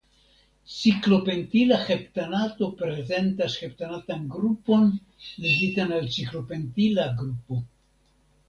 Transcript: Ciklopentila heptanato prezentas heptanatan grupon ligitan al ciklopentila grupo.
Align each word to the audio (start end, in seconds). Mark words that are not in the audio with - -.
Ciklopentila 0.75 1.77
heptanato 1.89 2.69
prezentas 2.79 3.59
heptanatan 3.65 4.25
grupon 4.37 4.89
ligitan 5.45 5.97
al 5.99 6.11
ciklopentila 6.17 7.09
grupo. 7.21 7.61